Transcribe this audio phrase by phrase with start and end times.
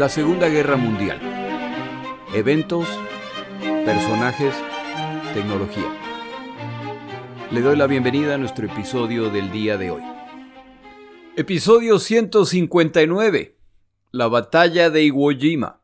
[0.00, 1.20] La Segunda Guerra Mundial.
[2.32, 2.88] Eventos,
[3.84, 4.54] personajes,
[5.34, 5.94] tecnología.
[7.50, 10.00] Le doy la bienvenida a nuestro episodio del día de hoy.
[11.36, 13.58] Episodio 159.
[14.12, 15.82] La batalla de Iwo Jima.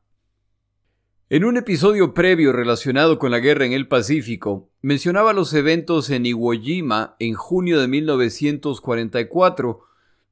[1.29, 6.25] En un episodio previo relacionado con la guerra en el Pacífico, mencionaba los eventos en
[6.25, 9.81] Iwo Jima en junio de 1944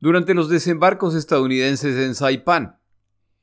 [0.00, 2.78] durante los desembarcos estadounidenses en Saipan.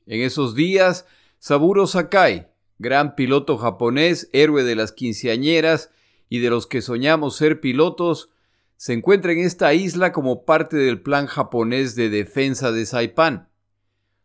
[0.06, 1.06] En esos días,
[1.38, 2.48] Saburo Sakai,
[2.78, 5.90] gran piloto japonés, héroe de las quinceañeras
[6.28, 8.30] y de los que soñamos ser pilotos,
[8.76, 13.48] se encuentra en esta isla como parte del plan japonés de defensa de Saipan.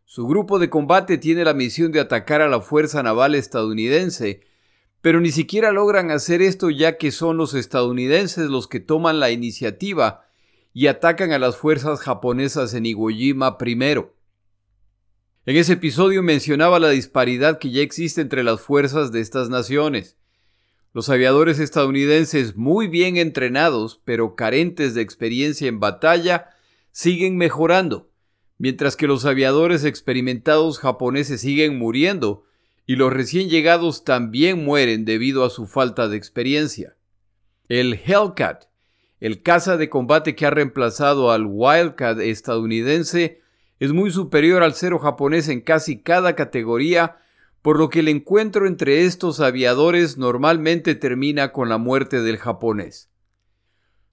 [0.04, 4.40] Su grupo de combate tiene la misión de atacar a la Fuerza Naval estadounidense,
[5.00, 9.30] pero ni siquiera logran hacer esto ya que son los estadounidenses los que toman la
[9.30, 10.24] iniciativa
[10.72, 14.17] y atacan a las fuerzas japonesas en Iwo Jima primero.
[15.48, 20.18] En ese episodio mencionaba la disparidad que ya existe entre las fuerzas de estas naciones.
[20.92, 26.50] Los aviadores estadounidenses muy bien entrenados, pero carentes de experiencia en batalla,
[26.90, 28.10] siguen mejorando,
[28.58, 32.44] mientras que los aviadores experimentados japoneses siguen muriendo,
[32.84, 36.94] y los recién llegados también mueren debido a su falta de experiencia.
[37.70, 38.66] El Hellcat
[39.18, 43.40] el caza de combate que ha reemplazado al Wildcat estadounidense
[43.80, 47.16] es muy superior al cero japonés en casi cada categoría,
[47.62, 53.10] por lo que el encuentro entre estos aviadores normalmente termina con la muerte del japonés.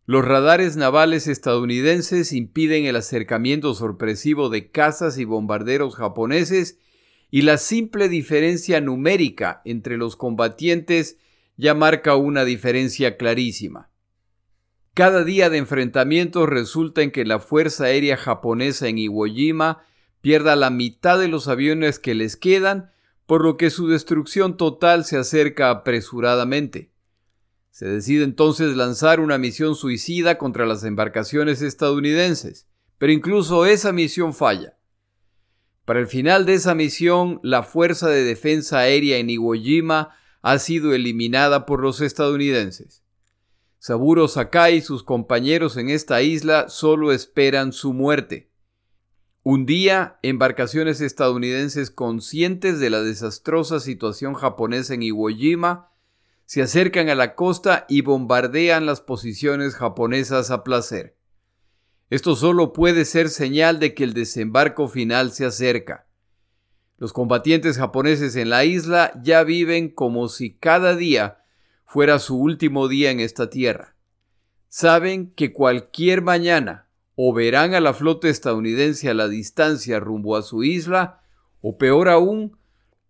[0.08, 6.78] Los radares navales estadounidenses impiden el acercamiento sorpresivo de cazas y bombarderos japoneses
[7.32, 11.18] y la simple diferencia numérica entre los combatientes
[11.58, 13.90] ya marca una diferencia clarísima.
[14.96, 19.84] Cada día de enfrentamientos resulta en que la Fuerza Aérea japonesa en Iwo Jima
[20.22, 22.92] pierda la mitad de los aviones que les quedan,
[23.26, 26.94] por lo que su destrucción total se acerca apresuradamente.
[27.72, 32.66] Se decide entonces lanzar una misión suicida contra las embarcaciones estadounidenses,
[32.98, 34.78] pero incluso esa misión falla.
[35.84, 40.58] Para el final de esa misión, la Fuerza de Defensa Aérea en Iwo Jima ha
[40.58, 43.05] sido eliminada por los estadounidenses.
[43.88, 48.50] Saburo Sakai y sus compañeros en esta isla solo esperan su muerte.
[49.44, 55.92] Un día, embarcaciones estadounidenses conscientes de la desastrosa situación japonesa en Iwo Jima
[56.46, 61.16] se acercan a la costa y bombardean las posiciones japonesas a placer.
[62.10, 66.08] Esto solo puede ser señal de que el desembarco final se acerca.
[66.98, 71.45] Los combatientes japoneses en la isla ya viven como si cada día
[71.86, 73.96] fuera su último día en esta tierra.
[74.68, 80.42] Saben que cualquier mañana o verán a la flota estadounidense a la distancia rumbo a
[80.42, 81.22] su isla,
[81.62, 82.58] o peor aún,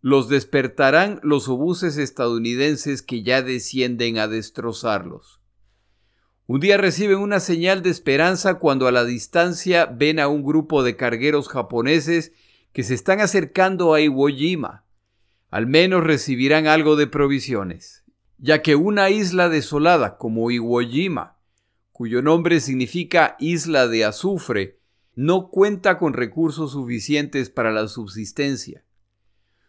[0.01, 5.41] los despertarán los obuses estadounidenses que ya descienden a destrozarlos.
[6.45, 10.83] Un día reciben una señal de esperanza cuando a la distancia ven a un grupo
[10.83, 12.33] de cargueros japoneses
[12.71, 14.85] que se están acercando a Iwo Jima.
[15.49, 18.04] Al menos recibirán algo de provisiones
[18.37, 21.37] ya que una isla desolada como Iwo Jima,
[21.91, 24.79] cuyo nombre significa isla de azufre,
[25.15, 28.83] no cuenta con recursos suficientes para la subsistencia.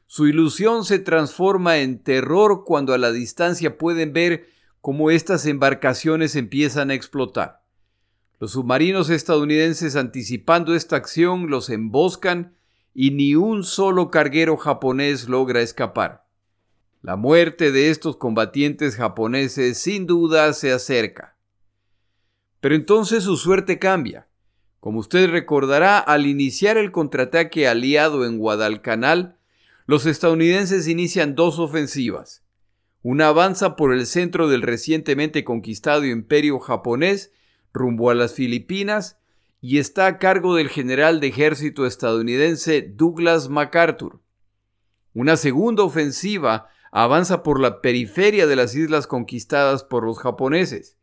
[0.07, 4.49] Su ilusión se transforma en terror cuando a la distancia pueden ver
[4.81, 7.63] cómo estas embarcaciones empiezan a explotar.
[8.39, 12.55] Los submarinos estadounidenses anticipando esta acción los emboscan
[12.93, 16.26] y ni un solo carguero japonés logra escapar.
[17.03, 21.37] La muerte de estos combatientes japoneses sin duda se acerca.
[22.61, 24.29] Pero entonces su suerte cambia.
[24.81, 29.39] Como usted recordará, al iniciar el contraataque aliado en Guadalcanal,
[29.87, 32.45] los estadounidenses inician dos ofensivas.
[33.03, 37.33] Una avanza por el centro del recientemente conquistado imperio japonés
[37.73, 39.19] rumbo a las Filipinas
[39.61, 44.21] y está a cargo del general de ejército estadounidense Douglas MacArthur.
[45.15, 46.69] Una segunda ofensiva
[47.05, 50.97] avanza por la periferia de las islas conquistadas por los japoneses.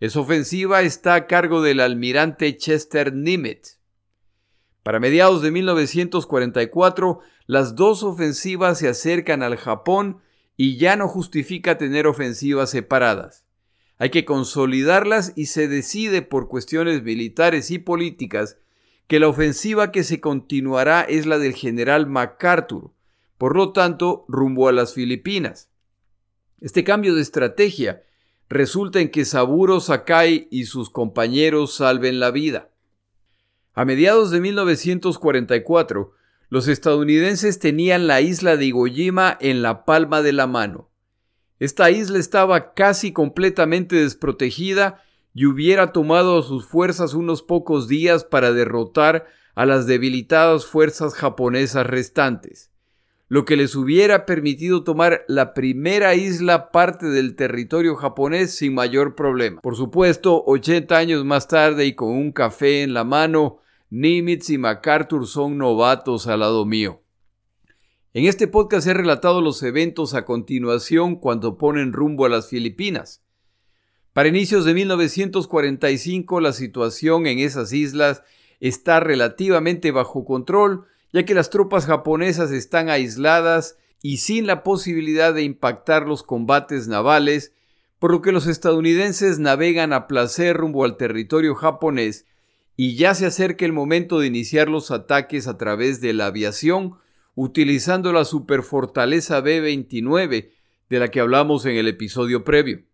[0.00, 3.78] Esa ofensiva está a cargo del almirante Chester Nimitz.
[4.82, 10.22] Para mediados de 1944, las dos ofensivas se acercan al Japón
[10.56, 13.44] y ya no justifica tener ofensivas separadas.
[13.98, 18.58] Hay que consolidarlas y se decide por cuestiones militares y políticas
[19.06, 22.90] que la ofensiva que se continuará es la del general MacArthur,
[23.38, 25.70] por lo tanto, rumbo a las Filipinas.
[26.60, 28.02] Este cambio de estrategia
[28.48, 32.70] resulta en que Saburo Sakai y sus compañeros salven la vida.
[33.74, 36.12] A mediados de 1944,
[36.50, 40.90] Los estadounidenses tenían la isla de Iwo Jima en la palma de la mano.
[41.58, 45.02] Esta isla estaba casi completamente desprotegida
[45.34, 51.14] y hubiera tomado a sus fuerzas unos pocos días para derrotar a las debilitadas fuerzas
[51.14, 52.72] japonesas restantes,
[53.28, 59.14] lo que les hubiera permitido tomar la primera isla parte del territorio japonés sin mayor
[59.14, 59.60] problema.
[59.60, 63.58] Por supuesto, 80 años más tarde y con un café en la mano,
[63.90, 67.02] Nimitz y MacArthur son novatos al lado mío.
[68.14, 73.22] En este podcast he relatado los eventos a continuación cuando ponen rumbo a las Filipinas.
[74.14, 78.22] Para inicios de 1945 la situación en esas islas
[78.58, 85.34] está relativamente bajo control, ya que las tropas japonesas están aisladas y sin la posibilidad
[85.34, 87.52] de impactar los combates navales,
[87.98, 92.26] por lo que los estadounidenses navegan a placer rumbo al territorio japonés
[92.76, 96.94] y ya se acerca el momento de iniciar los ataques a través de la aviación
[97.34, 100.50] utilizando la superfortaleza B-29
[100.88, 102.84] de la que hablamos en el episodio previo.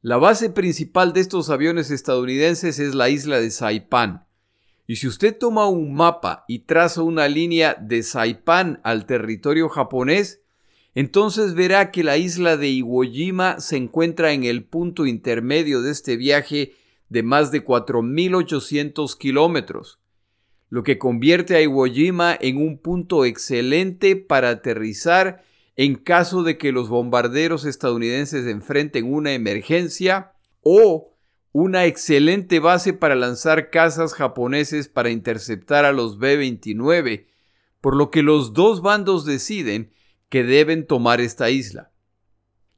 [0.00, 4.26] La base principal de estos aviones estadounidenses es la isla de Saipan,
[4.86, 10.42] y si usted toma un mapa y traza una línea de Saipan al territorio japonés,
[10.94, 15.92] entonces verá que la isla de Iwo Jima se encuentra en el punto intermedio de
[15.92, 16.74] este viaje
[17.08, 20.00] de más de 4.800 kilómetros,
[20.68, 25.44] lo que convierte a Iwo Jima en un punto excelente para aterrizar
[25.76, 31.11] en caso de que los bombarderos estadounidenses enfrenten una emergencia o
[31.52, 37.26] una excelente base para lanzar cazas japoneses para interceptar a los B-29,
[37.80, 39.92] por lo que los dos bandos deciden
[40.30, 41.92] que deben tomar esta isla.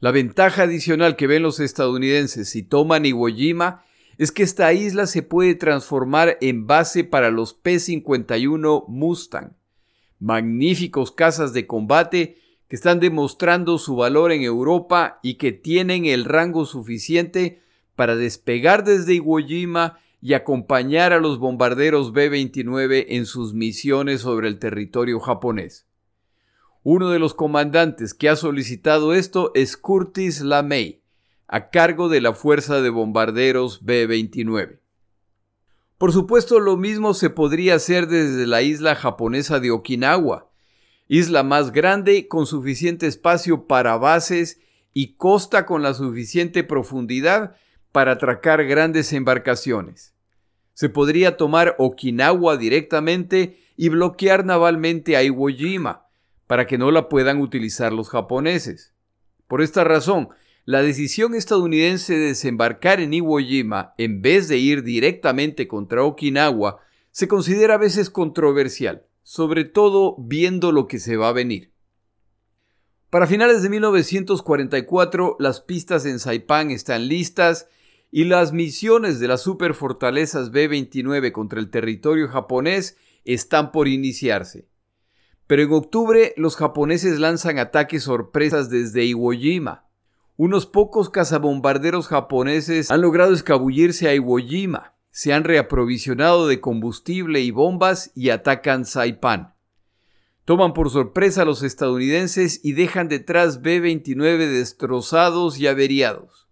[0.01, 3.85] La ventaja adicional que ven los estadounidenses si toman Iwo Jima
[4.19, 9.57] es que esta isla se puede transformar en base para los P-51 Mustang,
[10.19, 12.39] magníficos cazas de combate
[12.69, 17.64] que están demostrando su valor en Europa y que tienen el rango suficiente
[17.97, 24.49] para despegar desde Iwo Jima y acompañar a los bombarderos B-29 en sus misiones sobre
[24.49, 25.87] el territorio japonés.
[26.83, 31.03] Uno de los comandantes que ha solicitado esto es Curtis LaMay,
[31.47, 34.81] a cargo de la Fuerza de Bombarderos B-29.
[35.99, 40.51] Por supuesto, lo mismo se podría hacer desde la isla japonesa de Okinawa,
[41.07, 44.61] isla más grande con suficiente espacio para bases
[44.93, 47.57] y costa con la suficiente profundidad
[47.95, 50.15] para atracar grandes embarcaciones.
[50.73, 56.09] Se podría tomar Okinawa directamente y bloquear navalmente a Iwo Jima,
[56.49, 58.95] para que no la puedan utilizar los japoneses.
[59.47, 60.31] Por esta razón,
[60.65, 66.81] la decisión estadounidense de desembarcar en Iwo Jima en vez de ir directamente contra Okinawa
[67.13, 71.71] se considera a veces controversial, sobre todo viendo lo que se va a venir.
[73.09, 77.69] Para finales de 1944, las pistas en Saipan están listas
[78.17, 84.69] y las misiones de las superfortalezas B-29 contra el territorio japonés están por iniciarse.
[85.49, 89.89] Pero en octubre los japoneses lanzan ataques sorpresas desde Iwo Jima.
[90.37, 97.41] Unos pocos cazabombarderos japoneses han logrado escabullirse a Iwo Jima, se han reaprovisionado de combustible
[97.41, 99.55] y bombas y atacan Saipan.
[100.45, 106.44] Toman por sorpresa a los estadounidenses y dejan detrás B-29 destrozados y averiados.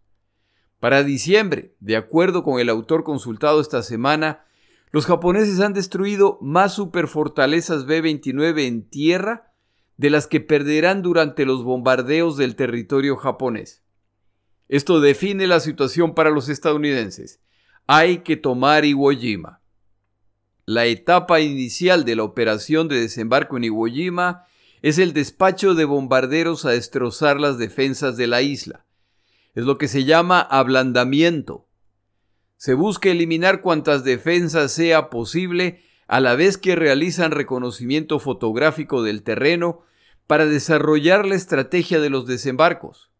[0.82, 4.44] Para diciembre, de acuerdo con el autor consultado esta semana,
[4.90, 9.52] los japoneses han destruido más superfortalezas B-29 en tierra
[9.96, 13.84] de las que perderán durante los bombardeos del territorio japonés.
[14.68, 17.38] Esto define la situación para los estadounidenses.
[17.86, 19.60] Hay que tomar Iwo Jima.
[20.66, 24.46] La etapa inicial de la operación de desembarco en Iwo Jima
[24.80, 28.84] es el despacho de bombarderos a destrozar las defensas de la isla
[29.54, 31.68] es lo que se llama ablandamiento.
[32.56, 39.22] Se busca eliminar cuantas defensas sea posible a la vez que realizan reconocimiento fotográfico del
[39.22, 39.82] terreno
[40.26, 43.10] para desarrollar la estrategia de los desembarcos.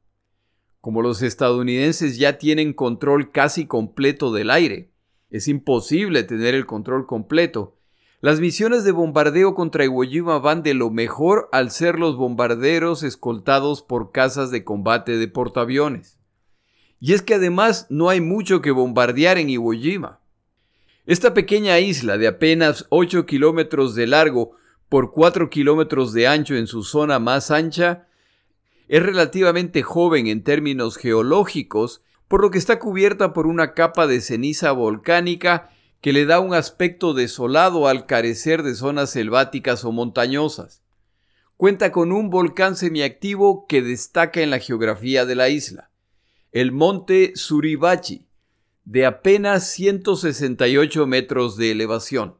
[0.80, 4.92] Como los estadounidenses ya tienen control casi completo del aire,
[5.30, 7.78] es imposible tener el control completo.
[8.20, 13.02] Las misiones de bombardeo contra Iwo Jima van de lo mejor al ser los bombarderos
[13.02, 16.21] escoltados por casas de combate de portaaviones.
[17.04, 20.20] Y es que además no hay mucho que bombardear en Iwo Jima.
[21.04, 24.52] Esta pequeña isla de apenas 8 kilómetros de largo
[24.88, 28.06] por 4 kilómetros de ancho en su zona más ancha
[28.86, 34.20] es relativamente joven en términos geológicos, por lo que está cubierta por una capa de
[34.20, 40.84] ceniza volcánica que le da un aspecto desolado al carecer de zonas selváticas o montañosas.
[41.56, 45.90] Cuenta con un volcán semiactivo que destaca en la geografía de la isla,
[46.52, 48.26] el monte Suribachi,
[48.84, 52.36] de apenas 168 metros de elevación.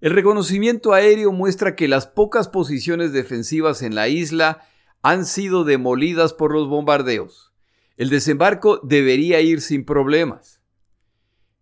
[0.00, 4.62] El reconocimiento aéreo muestra que las pocas posiciones defensivas en la isla
[5.02, 7.52] han sido demolidas por los bombardeos.
[7.96, 10.60] El desembarco debería ir sin problemas.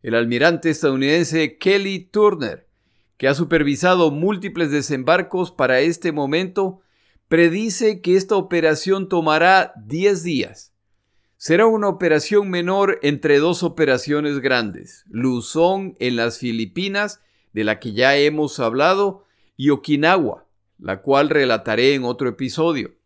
[0.03, 2.67] El almirante estadounidense Kelly Turner,
[3.19, 6.81] que ha supervisado múltiples desembarcos para este momento,
[7.29, 10.76] predice que esta operación tomará 10 días.
[11.47, 17.21] Será una operación menor entre dos operaciones grandes, Luzón en las Filipinas,
[17.53, 19.23] de la que ya hemos hablado,
[19.57, 20.45] y Okinawa,
[20.81, 22.97] la cual relataré en otro episodio.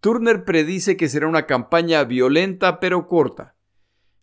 [0.00, 3.56] Turner predice que será una campaña violenta pero corta.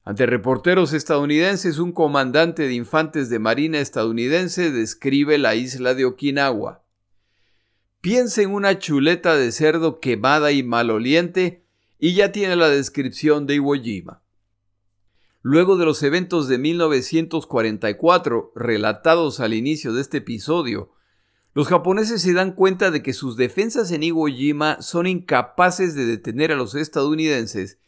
[0.05, 6.85] Ante reporteros estadounidenses, un comandante de infantes de marina estadounidense describe la isla de Okinawa.
[7.99, 11.65] Piensa en una chuleta de cerdo quemada y maloliente
[11.99, 14.23] y ya tiene la descripción de Iwo Jima.
[15.41, 20.91] Luego de los eventos de 1944 relatados al inicio de este episodio,
[21.53, 26.05] los japoneses se dan cuenta de que sus defensas en Iwo Jima son incapaces de
[26.05, 27.79] detener a los estadounidenses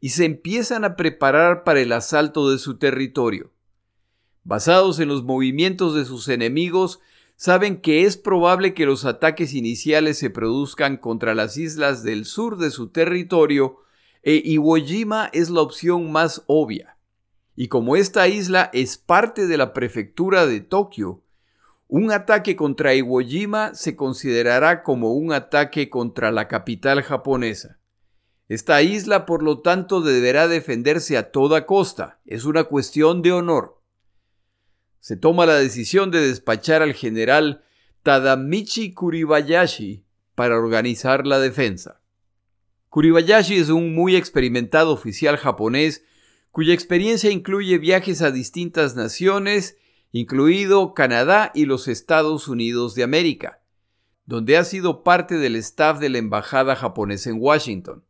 [0.00, 3.52] y se empiezan a preparar para el asalto de su territorio.
[4.42, 7.00] Basados en los movimientos de sus enemigos,
[7.40, 12.58] saben que es probable que los ataques iniciales se produzcan contra las islas del sur
[12.58, 13.78] de su territorio
[14.22, 16.98] e Iwo Jima es la opción más obvia.
[17.56, 21.22] Y como esta isla es parte de la prefectura de Tokio,
[21.88, 27.78] un ataque contra Iwo Jima se considerará como un ataque contra la capital japonesa.
[28.48, 32.20] Esta isla, por lo tanto, deberá defenderse a toda costa.
[32.26, 33.79] Es una cuestión de honor.
[35.00, 37.64] Se toma la decisión de despachar al general
[38.02, 40.04] Tadamichi Kuribayashi
[40.34, 42.00] para organizar la defensa.
[42.90, 46.04] Kuribayashi es un muy experimentado oficial japonés
[46.50, 49.76] cuya experiencia incluye viajes a distintas naciones
[50.12, 53.62] incluido Canadá y los Estados Unidos de América,
[54.26, 58.04] donde ha sido parte del staff de la Embajada japonesa en Washington.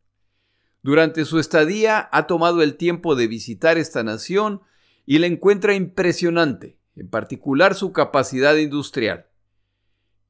[0.82, 4.62] Durante su estadía ha tomado el tiempo de visitar esta nación
[5.04, 9.24] y la encuentra impresionante, en particular su capacidad industrial.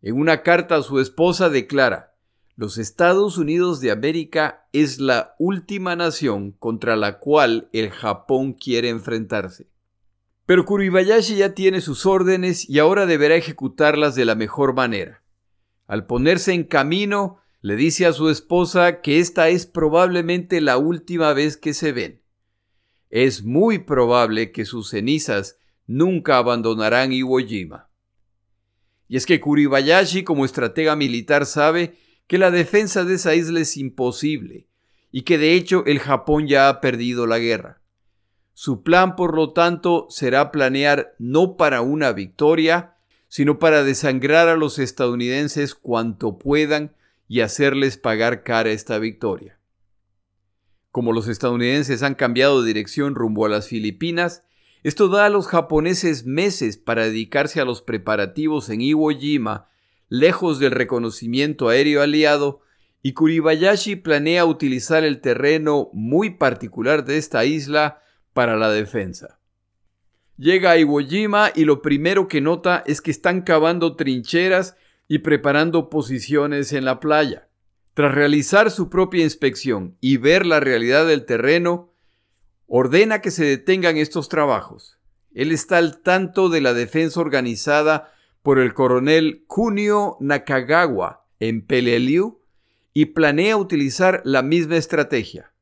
[0.03, 2.15] En una carta a su esposa declara,
[2.55, 8.89] los Estados Unidos de América es la última nación contra la cual el Japón quiere
[8.89, 9.67] enfrentarse.
[10.47, 15.25] Pero Kuribayashi ya tiene sus órdenes y ahora deberá ejecutarlas de la mejor manera.
[15.89, 21.33] Al ponerse en camino, le dice a su esposa que esta es probablemente la última
[21.33, 22.23] vez que se ven.
[23.11, 25.57] Es muy probable que sus cenizas
[25.91, 27.89] nunca abandonarán Iwo Jima.
[29.09, 31.97] Y es que Kuribayashi como estratega militar sabe
[32.29, 34.69] que la defensa de esa isla es imposible
[35.11, 37.83] y que de hecho el Japón ya ha perdido la guerra.
[38.55, 42.95] Su plan, por lo tanto, será planear no para una victoria,
[43.27, 46.95] sino para desangrar a los estadounidenses cuanto puedan
[47.27, 49.59] y hacerles pagar cara esta victoria.
[50.93, 54.45] Como los estadounidenses han cambiado de dirección rumbo a las Filipinas,
[54.83, 59.69] esto da a los japoneses meses para dedicarse a los preparativos en Iwo Jima,
[60.09, 62.63] lejos del reconocimiento aéreo aliado,
[63.03, 69.39] y Kuribayashi planea utilizar el terreno muy particular de esta isla para la defensa.
[70.37, 75.19] Llega a Iwo Jima y lo primero que nota es que están cavando trincheras y
[75.19, 77.49] preparando posiciones en la playa.
[77.95, 81.90] Tras realizar su propia inspección y ver la realidad del terreno,
[82.73, 84.97] ordena que se detengan estos trabajos.
[85.35, 88.13] Él está al tanto de la defensa organizada
[88.43, 92.41] por el coronel Kunio Nakagawa en Peleliu
[92.95, 95.53] y planea utilizar la misma estrategia.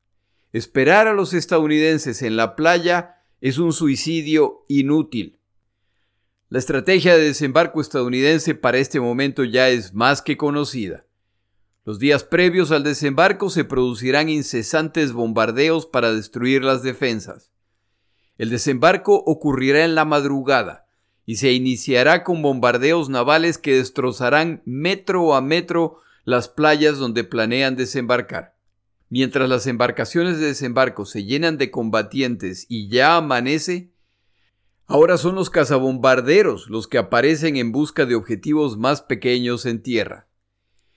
[0.53, 5.39] Esperar a los estadounidenses en la playa es un suicidio inútil.
[6.51, 11.07] La estrategia de desembarco estadounidense para este momento ya es más que conocida.
[11.89, 17.51] Los días previos al desembarco se producirán incesantes bombardeos para destruir las defensas.
[18.37, 20.85] El desembarco ocurrirá en la madrugada
[21.25, 27.75] y se iniciará con bombardeos navales que destrozarán metro a metro las playas donde planean
[27.75, 28.55] desembarcar.
[29.09, 33.95] Mientras las embarcaciones de desembarco se llenan de combatientes y ya amanece,
[34.87, 40.28] ahora son los cazabombarderos los que aparecen en busca de objetivos más pequeños en tierra.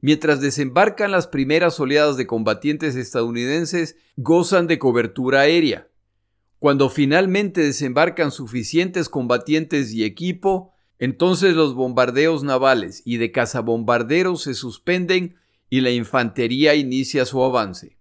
[0.02, 5.88] Mientras desembarcan las primeras oleadas de combatientes estadounidenses, gozan de cobertura aérea.
[6.58, 14.56] Cuando finalmente desembarcan suficientes combatientes y equipo, entonces los bombardeos navales y de cazabombarderos se
[14.56, 15.36] suspenden
[15.70, 17.98] y la infantería inicia su avance.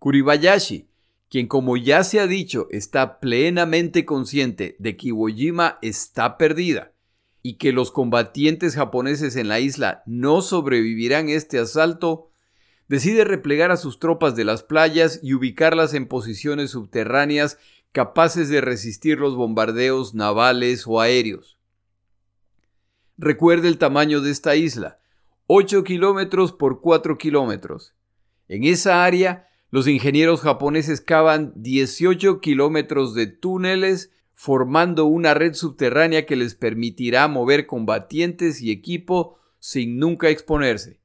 [0.00, 0.88] Kuribayashi,
[1.28, 6.92] quien como ya se ha dicho está plenamente consciente de que Iwo Jima está perdida
[7.42, 12.30] y que los combatientes japoneses en la isla no sobrevivirán este asalto,
[12.88, 17.58] decide replegar a sus tropas de las playas y ubicarlas en posiciones subterráneas
[17.92, 21.58] capaces de resistir los bombardeos navales o aéreos.
[23.16, 24.98] Recuerde el tamaño de esta isla,
[25.46, 27.94] 8 kilómetros por 4 kilómetros.
[28.48, 34.10] En esa área, los ingenieros japoneses cavan 18 kilómetros de túneles
[34.42, 40.98] formando una red subterránea que les permitirá mover combatientes y equipo sin nunca exponerse.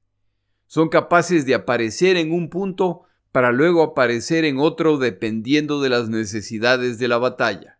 [0.68, 3.01] Son capaces de aparecer en un punto
[3.34, 7.77] para luego aparecer en otro dependiendo de las necesidades de la batalla.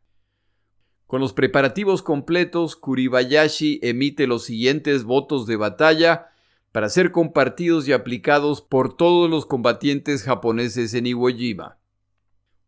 [1.08, 6.32] Con los preparativos completos, Kuribayashi emite los siguientes votos de batalla
[6.74, 11.78] para ser compartidos y aplicados por todos los combatientes japoneses en Iwo Jima.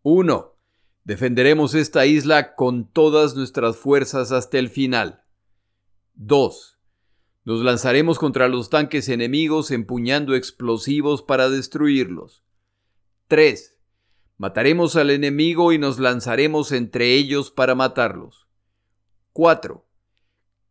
[0.03, 0.56] 1.
[1.07, 5.23] Defenderemos esta isla con todas nuestras fuerzas hasta el final.
[6.15, 6.79] 2.
[7.45, 12.43] Nos lanzaremos contra los tanques enemigos empuñando explosivos para destruirlos.
[13.29, 13.77] 3.
[14.35, 18.49] Mataremos al enemigo y nos lanzaremos entre ellos para matarlos.
[19.31, 19.87] 4.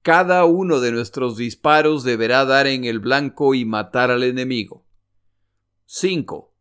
[0.03, 4.85] Cada uno de nuestros disparos deberá dar en el blanco y matar al enemigo.
[5.87, 6.53] 5.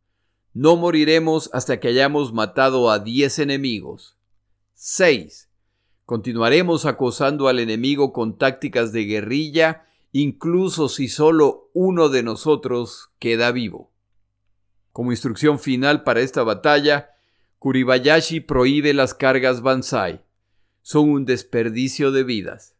[0.56, 4.16] No moriremos hasta que hayamos matado a 10 enemigos.
[4.76, 5.50] 6.
[6.06, 13.52] Continuaremos acosando al enemigo con tácticas de guerrilla, incluso si solo uno de nosotros queda
[13.52, 13.92] vivo.
[14.94, 17.10] Como instrucción final para esta batalla,
[17.60, 20.24] Kuribayashi prohíbe las cargas Banzai.
[20.82, 22.78] Son un desperdicio de vidas.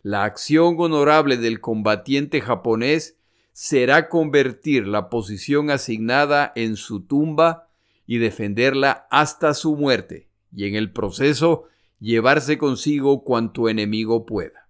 [0.00, 3.19] La acción honorable del combatiente japonés
[3.52, 7.68] será convertir la posición asignada en su tumba
[8.06, 11.64] y defenderla hasta su muerte, y en el proceso
[11.98, 14.68] llevarse consigo cuanto enemigo pueda.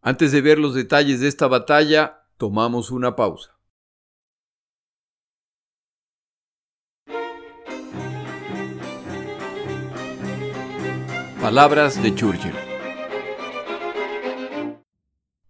[0.00, 3.56] Antes de ver los detalles de esta batalla, tomamos una pausa.
[11.40, 12.65] Palabras de Churchill.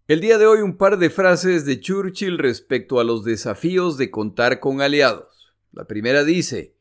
[0.09, 4.13] El día de hoy un par de frases de Churchill respecto a los desafíos de
[4.13, 5.53] contar con aliados.
[5.73, 6.77] La primera dice,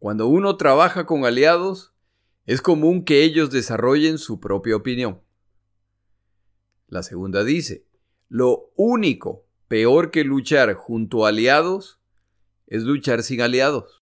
[0.00, 1.94] cuando uno trabaja con aliados,
[2.46, 5.20] es común que ellos desarrollen su propia opinión.
[6.88, 7.86] La segunda dice,
[8.28, 12.00] lo único peor que luchar junto a aliados
[12.66, 13.97] es luchar sin aliados.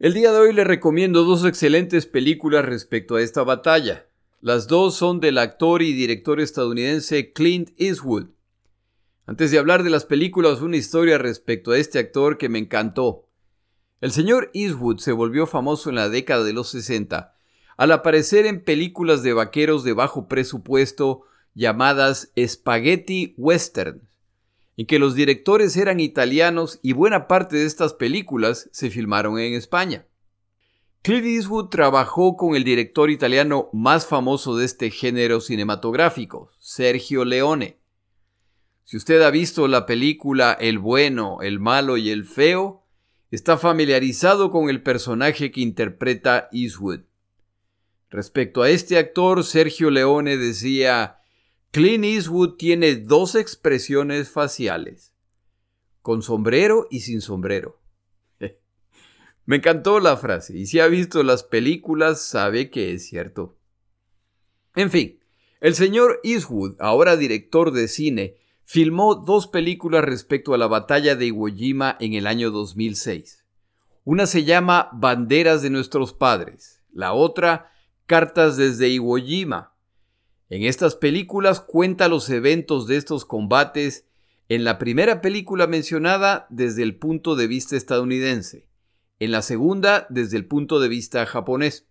[0.00, 4.06] El día de hoy le recomiendo dos excelentes películas respecto a esta batalla.
[4.40, 8.28] Las dos son del actor y director estadounidense Clint Eastwood.
[9.26, 13.26] Antes de hablar de las películas, una historia respecto a este actor que me encantó.
[14.00, 17.34] El señor Eastwood se volvió famoso en la década de los 60
[17.76, 21.22] al aparecer en películas de vaqueros de bajo presupuesto
[21.54, 24.07] llamadas spaghetti western
[24.78, 29.54] en que los directores eran italianos y buena parte de estas películas se filmaron en
[29.54, 30.06] España.
[31.02, 37.80] Clint Eastwood trabajó con el director italiano más famoso de este género cinematográfico, Sergio Leone.
[38.84, 42.84] Si usted ha visto la película El bueno, el malo y el feo,
[43.32, 47.00] está familiarizado con el personaje que interpreta Eastwood.
[48.10, 51.17] Respecto a este actor, Sergio Leone decía,
[51.70, 55.12] Clint Eastwood tiene dos expresiones faciales,
[56.00, 57.78] con sombrero y sin sombrero.
[59.44, 63.58] Me encantó la frase, y si ha visto las películas sabe que es cierto.
[64.76, 65.20] En fin,
[65.60, 71.26] el señor Eastwood, ahora director de cine, filmó dos películas respecto a la batalla de
[71.26, 73.44] Iwo Jima en el año 2006.
[74.04, 77.72] Una se llama Banderas de nuestros padres, la otra
[78.06, 79.74] Cartas desde Iwo Jima,
[80.50, 84.06] en estas películas cuenta los eventos de estos combates
[84.48, 88.66] en la primera película mencionada desde el punto de vista estadounidense,
[89.18, 91.86] en la segunda desde el punto de vista japonés.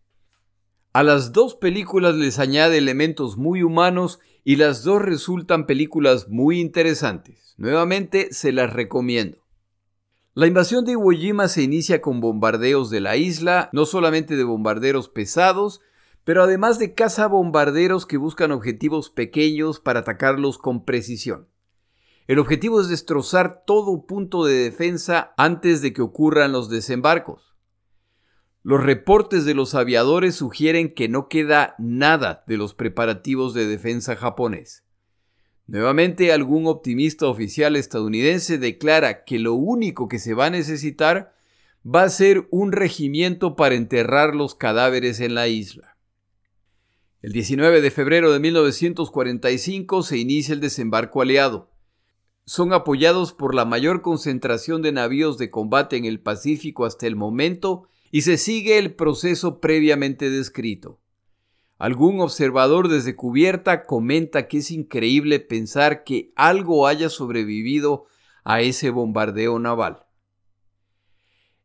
[0.92, 6.60] A las dos películas les añade elementos muy humanos y las dos resultan películas muy
[6.60, 7.54] interesantes.
[7.58, 9.38] Nuevamente se las recomiendo.
[10.34, 14.44] La invasión de Iwo Jima se inicia con bombardeos de la isla, no solamente de
[14.44, 15.82] bombarderos pesados,
[16.28, 21.48] pero además de cazabombarderos que buscan objetivos pequeños para atacarlos con precisión.
[22.28, 27.56] El objetivo es destrozar todo punto de defensa antes de que ocurran los desembarcos.
[28.62, 34.18] Los reportes de los aviadores sugieren que no queda nada de los preparativos de defensa
[34.18, 34.84] japonés.
[35.66, 41.34] Nuevamente, algún optimista oficial estadounidense declara que lo único que se va a necesitar
[41.86, 45.97] va a ser un regimiento para enterrar los cadáveres en la isla.
[47.20, 51.72] El 19 de febrero de 1945 se inicia el desembarco aliado.
[52.46, 57.16] Son apoyados por la mayor concentración de navíos de combate en el Pacífico hasta el
[57.16, 61.02] momento y se sigue el proceso previamente descrito.
[61.80, 68.06] Algún observador desde cubierta comenta que es increíble pensar que algo haya sobrevivido
[68.44, 70.06] a ese bombardeo naval.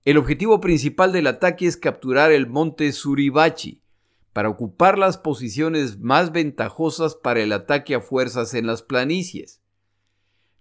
[0.07, 3.82] El objetivo principal del ataque es capturar el monte Suribachi,
[4.33, 9.61] para ocupar las posiciones más ventajosas para el ataque a fuerzas en las planicies.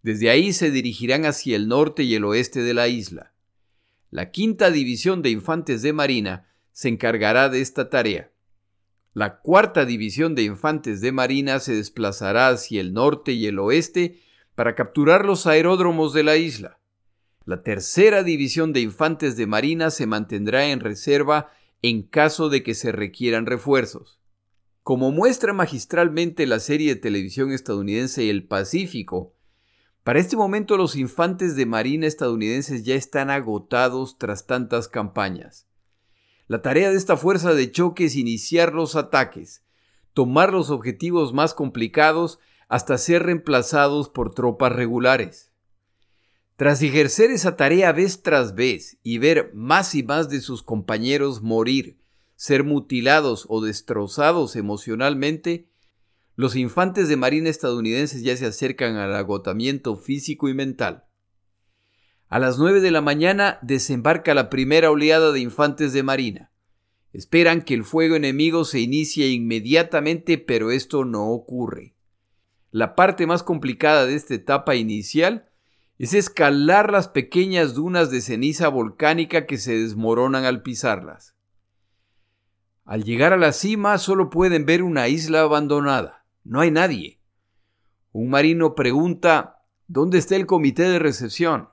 [0.04, 3.34] Desde ahí se dirigirán hacia el norte y el oeste de la isla.
[4.10, 8.32] La quinta división de infantes de marina se encargará de esta tarea.
[9.14, 14.20] La cuarta división de infantes de marina se desplazará hacia el norte y el oeste
[14.56, 16.80] para capturar los aeródromos de la isla.
[17.46, 22.76] La tercera división de infantes de marina se mantendrá en reserva en caso de que
[22.76, 24.20] se requieran refuerzos.
[24.84, 29.36] Como muestra magistralmente la serie de televisión estadounidense El Pacífico,
[30.04, 35.68] para este momento los infantes de marina estadounidenses ya están agotados tras tantas campañas.
[36.48, 39.64] La tarea de esta fuerza de choque es iniciar los ataques,
[40.14, 45.51] tomar los objetivos más complicados hasta ser reemplazados por tropas regulares.
[46.62, 51.42] Tras ejercer esa tarea vez tras vez y ver más y más de sus compañeros
[51.42, 51.98] morir,
[52.36, 55.72] ser mutilados o destrozados emocionalmente,
[56.36, 61.06] los infantes de marina estadounidenses ya se acercan al agotamiento físico y mental.
[62.28, 66.52] A las nueve de la mañana desembarca la primera oleada de infantes de marina.
[67.12, 71.96] Esperan que el fuego enemigo se inicie inmediatamente, pero esto no ocurre.
[72.70, 75.48] La parte más complicada de esta etapa inicial
[76.02, 81.36] es escalar las pequeñas dunas de ceniza volcánica que se desmoronan al pisarlas.
[82.86, 86.26] Al llegar a la cima solo pueden ver una isla abandonada.
[86.44, 87.22] No hay nadie.
[88.14, 91.70] Un marino pregunta ¿Dónde está el comité de recepción?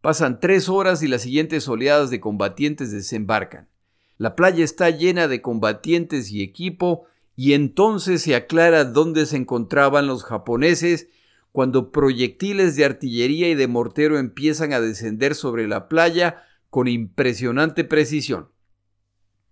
[0.00, 3.68] Pasan tres horas y las siguientes oleadas de combatientes desembarcan.
[4.16, 7.04] La playa está llena de combatientes y equipo,
[7.36, 11.10] y entonces se aclara dónde se encontraban los japoneses
[11.52, 17.84] cuando proyectiles de artillería y de mortero empiezan a descender sobre la playa con impresionante
[17.84, 18.50] precisión.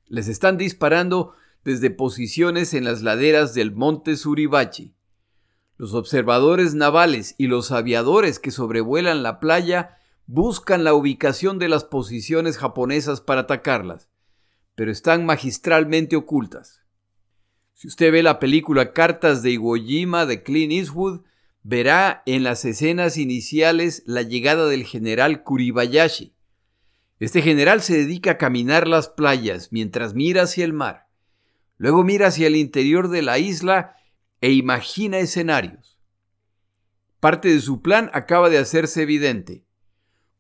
[0.06, 4.94] Les están disparando desde posiciones en las laderas del monte Suribachi.
[5.76, 11.84] Los observadores navales y los aviadores que sobrevuelan la playa buscan la ubicación de las
[11.84, 14.08] posiciones japonesas para atacarlas,
[14.74, 16.80] pero están magistralmente ocultas.
[17.74, 21.22] Si usted ve la película Cartas de Iwo Jima de Clint Eastwood,
[21.62, 26.35] verá en las escenas iniciales la llegada del general Kuribayashi.
[27.18, 31.09] Este general se dedica a caminar las playas mientras mira hacia el mar.
[31.77, 33.96] Luego mira hacia el interior de la isla
[34.40, 35.99] e imagina escenarios.
[37.20, 39.64] Parte de su plan acaba de hacerse evidente.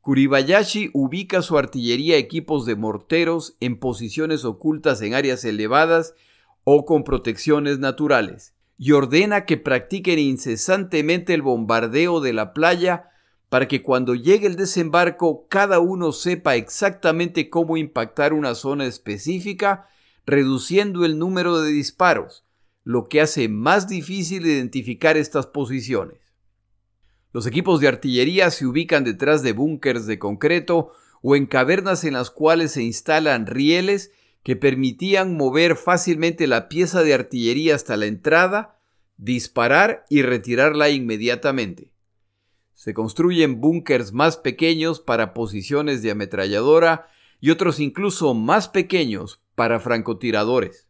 [0.00, 6.14] Kuribayashi ubica su artillería equipos de morteros en posiciones ocultas en áreas elevadas
[6.64, 13.10] o con protecciones naturales y ordena que practiquen incesantemente el bombardeo de la playa
[13.50, 19.86] para que cuando llegue el desembarco cada uno sepa exactamente cómo impactar una zona específica,
[20.24, 22.46] reduciendo el número de disparos,
[22.82, 26.18] lo que hace más difícil identificar estas posiciones.
[27.34, 32.14] Los equipos de artillería se ubican detrás de búnkers de concreto o en cavernas en
[32.14, 34.10] las cuales se instalan rieles
[34.42, 38.78] que permitían mover fácilmente la pieza de artillería hasta la entrada,
[39.16, 41.92] disparar y retirarla inmediatamente.
[42.74, 49.80] Se construyen búnkers más pequeños para posiciones de ametralladora y otros incluso más pequeños para
[49.80, 50.88] francotiradores.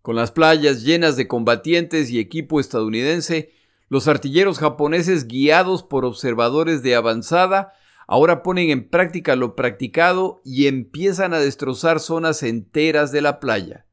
[0.00, 3.52] Con las playas llenas de combatientes y equipo estadounidense,
[3.88, 7.74] los artilleros japoneses guiados por observadores de avanzada
[8.06, 13.86] ahora ponen en práctica lo practicado y empiezan a destrozar zonas enteras de la playa,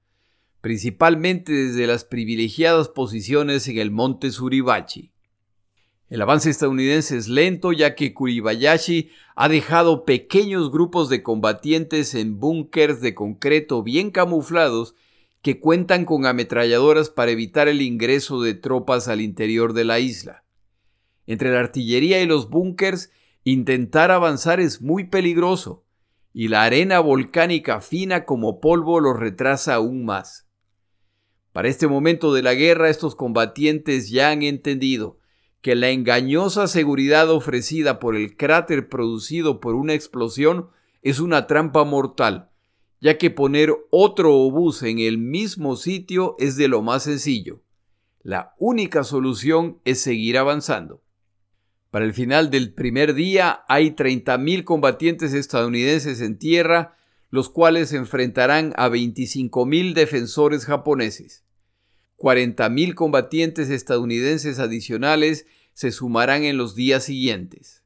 [0.62, 5.12] principalmente desde las privilegiadas posiciones en el monte Suribachi.
[6.12, 12.38] El avance estadounidense es lento ya que Kuribayashi ha dejado pequeños grupos de combatientes en
[12.38, 14.94] búnkers de concreto bien camuflados
[15.42, 20.44] que cuentan con ametralladoras para evitar el ingreso de tropas al interior de la isla.
[21.28, 23.10] Entre la artillería y los búnkers,
[23.44, 25.84] intentar avanzar es muy peligroso,
[26.34, 30.48] y la arena volcánica fina como polvo los retrasa aún más.
[31.52, 35.18] Para este momento de la guerra, estos combatientes ya han entendido
[35.62, 40.70] que la engañosa seguridad ofrecida por el cráter producido por una explosión
[41.02, 42.50] es una trampa mortal,
[43.00, 47.62] ya que poner otro obús en el mismo sitio es de lo más sencillo.
[48.24, 51.02] La única solución es seguir avanzando.
[51.92, 56.96] Para el final del primer día hay 30.000 combatientes estadounidenses en tierra,
[57.30, 61.44] los cuales se enfrentarán a 25.000 defensores japoneses.
[62.18, 67.84] 40.000 combatientes estadounidenses adicionales se sumarán en los días siguientes.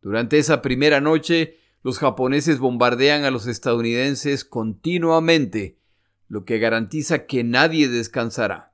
[0.00, 5.78] Durante esa primera noche, los japoneses bombardean a los estadounidenses continuamente,
[6.26, 8.71] lo que garantiza que nadie descansará.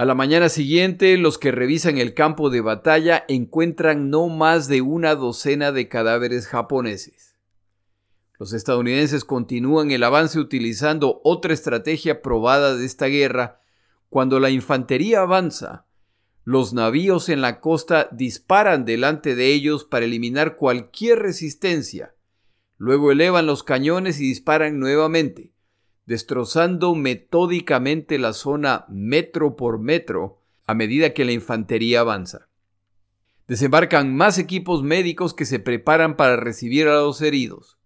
[0.00, 4.80] A la mañana siguiente, los que revisan el campo de batalla encuentran no más de
[4.80, 7.36] una docena de cadáveres japoneses.
[8.38, 13.60] Los estadounidenses continúan el avance utilizando otra estrategia probada de esta guerra.
[14.08, 15.84] Cuando la infantería avanza,
[16.44, 22.14] los navíos en la costa disparan delante de ellos para eliminar cualquier resistencia.
[22.78, 25.52] Luego elevan los cañones y disparan nuevamente,
[26.10, 32.48] destrozando metódicamente la zona metro por metro a medida que la infantería avanza.
[33.46, 37.78] Desembarcan más equipos médicos que se preparan para recibir a los heridos.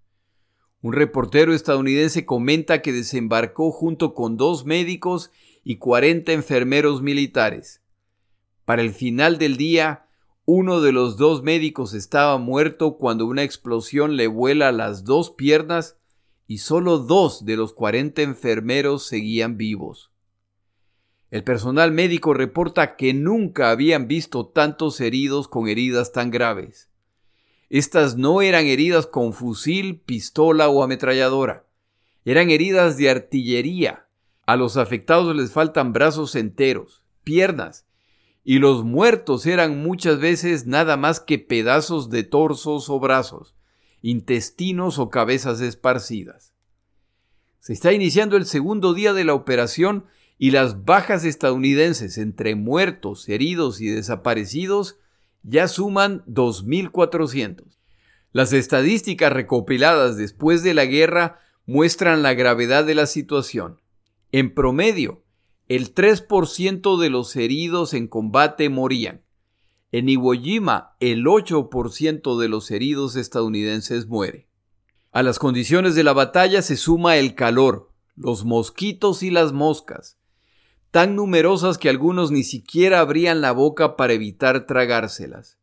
[0.80, 5.30] Un reportero estadounidense comenta que desembarcó junto con dos médicos
[5.62, 7.82] y 40 enfermeros militares.
[8.64, 10.06] Para el final del día,
[10.46, 15.98] uno de los dos médicos estaba muerto cuando una explosión le vuela las dos piernas
[16.46, 20.10] y solo dos de los 40 enfermeros seguían vivos.
[21.30, 26.90] El personal médico reporta que nunca habían visto tantos heridos con heridas tan graves.
[27.70, 31.66] Estas no eran heridas con fusil, pistola o ametralladora.
[32.24, 34.06] Eran heridas de artillería.
[34.46, 37.86] A los afectados les faltan brazos enteros, piernas,
[38.44, 43.54] y los muertos eran muchas veces nada más que pedazos de torsos o brazos,
[44.04, 46.52] intestinos o cabezas esparcidas.
[47.58, 50.04] Se está iniciando el segundo día de la operación
[50.36, 54.98] y las bajas estadounidenses entre muertos, heridos y desaparecidos
[55.42, 57.78] ya suman 2.400.
[58.30, 63.80] Las estadísticas recopiladas después de la guerra muestran la gravedad de la situación.
[64.32, 65.24] En promedio,
[65.66, 69.22] el 3% de los heridos en combate morían.
[69.96, 74.48] En Iwo Jima, el 8% de los heridos estadounidenses muere.
[75.12, 80.18] A las condiciones de la batalla se suma el calor, los mosquitos y las moscas,
[80.90, 85.58] tan numerosas que algunos ni siquiera abrían la boca para evitar tragárselas.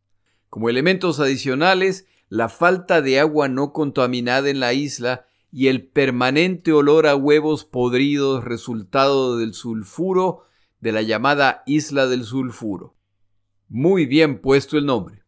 [0.49, 6.71] Como elementos adicionales, la falta de agua no contaminada en la isla y el permanente
[6.71, 10.45] olor a huevos podridos resultado del sulfuro
[10.79, 12.95] de la llamada isla del sulfuro.
[13.73, 15.23] Muy bien puesto el nombre.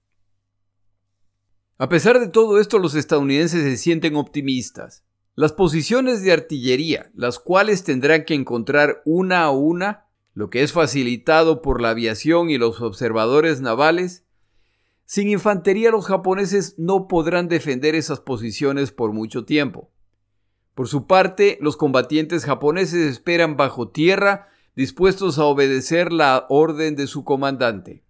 [1.77, 5.05] A pesar de todo esto, los estadounidenses se sienten optimistas.
[5.33, 10.73] Las posiciones de artillería, las cuales tendrán que encontrar una a una, lo que es
[10.73, 14.25] facilitado por la aviación y los observadores navales,
[15.05, 19.89] sin infantería los japoneses no podrán defender esas posiciones por mucho tiempo.
[20.75, 27.07] Por su parte, los combatientes japoneses esperan bajo tierra, dispuestos a obedecer la orden de
[27.07, 28.03] su comandante.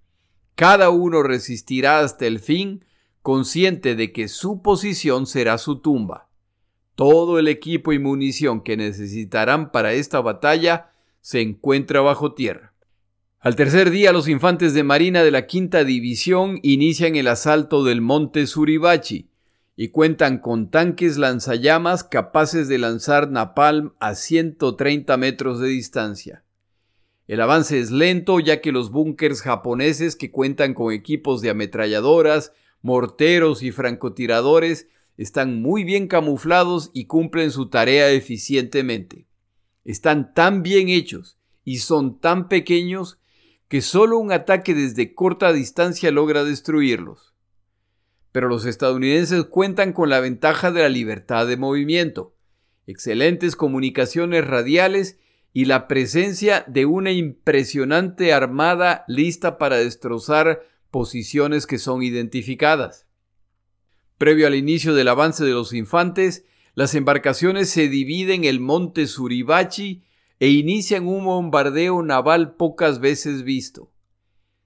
[0.56, 2.86] Cada uno resistirá hasta el fin,
[3.22, 6.30] consciente de que su posición será su tumba.
[6.96, 12.74] Todo el equipo y munición que necesitarán para esta batalla se encuentra bajo tierra.
[13.40, 18.00] Al tercer día los infantes de marina de la quinta división inician el asalto del
[18.00, 19.30] monte Suribachi
[19.76, 26.43] y cuentan con tanques lanzallamas capaces de lanzar napalm a 130 metros de distancia.
[27.28, 32.52] El avance es lento ya que los búnkers japoneses que cuentan con equipos de ametralladoras,
[32.82, 39.28] morteros y francotiradores están muy bien camuflados y cumplen su tarea eficientemente.
[39.86, 43.20] Están tan bien hechos y son tan pequeños
[43.70, 47.34] que solo un ataque desde corta distancia logra destruirlos.
[48.32, 52.36] Pero los estadounidenses cuentan con la ventaja de la libertad de movimiento,
[52.86, 55.20] excelentes comunicaciones radiales
[55.54, 63.06] y la presencia de una impresionante armada lista para destrozar posiciones que son identificadas.
[64.18, 69.06] Previo al inicio del avance de los infantes, las embarcaciones se dividen en el monte
[69.06, 70.04] Suribachi
[70.40, 73.92] e inician un bombardeo naval pocas veces visto.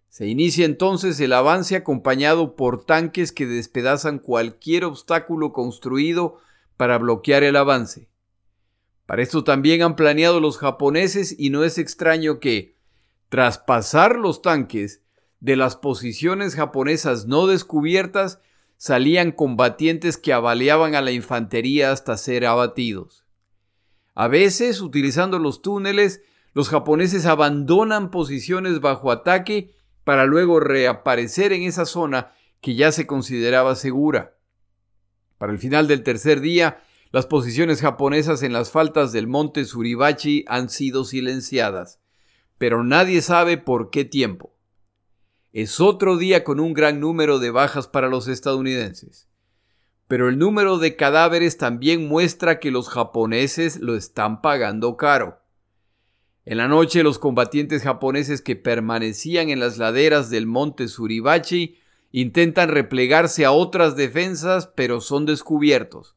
[0.10, 6.39] Se inicia entonces el avance acompañado por tanques que despedazan cualquier obstáculo construido
[6.78, 8.10] para bloquear el avance.
[9.07, 12.75] Para esto también han planeado los japoneses y no es extraño que,
[13.29, 15.01] tras pasar los tanques,
[15.39, 18.39] de las posiciones japonesas no descubiertas
[18.75, 23.25] salían combatientes que abaleaban a la infantería hasta ser abatidos.
[24.13, 26.21] A veces, utilizando los túneles,
[26.53, 33.07] los japoneses abandonan posiciones bajo ataque para luego reaparecer en esa zona que ya se
[33.07, 34.35] consideraba segura.
[35.37, 40.43] Para el final del tercer día, las posiciones japonesas en las faltas del monte Suribachi
[40.47, 42.01] han sido silenciadas,
[42.57, 44.53] pero nadie sabe por qué tiempo.
[45.53, 49.29] Es otro día con un gran número de bajas para los estadounidenses.
[50.07, 55.41] Pero el número de cadáveres también muestra que los japoneses lo están pagando caro.
[56.45, 61.77] En la noche los combatientes japoneses que permanecían en las laderas del monte Suribachi
[62.11, 66.16] intentan replegarse a otras defensas pero son descubiertos.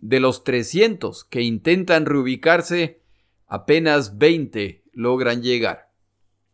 [0.00, 3.00] De los 300 que intentan reubicarse,
[3.46, 5.90] apenas 20 logran llegar.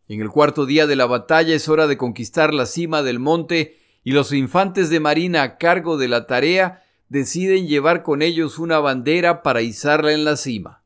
[0.07, 3.77] En el cuarto día de la batalla es hora de conquistar la cima del monte
[4.03, 8.79] y los infantes de marina a cargo de la tarea deciden llevar con ellos una
[8.79, 10.83] bandera para izarla en la cima.